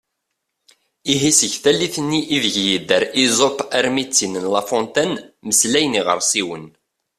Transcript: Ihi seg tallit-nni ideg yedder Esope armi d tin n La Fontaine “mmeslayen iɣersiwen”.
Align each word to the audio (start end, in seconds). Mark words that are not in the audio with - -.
Ihi 1.13 1.31
seg 1.39 1.51
tallit-nni 1.63 2.19
ideg 2.35 2.55
yedder 2.67 3.03
Esope 3.23 3.63
armi 3.77 4.03
d 4.07 4.09
tin 4.17 4.33
n 4.43 4.49
La 4.53 4.61
Fontaine 4.69 5.19
“mmeslayen 5.45 5.97
iɣersiwen”. 5.99 6.65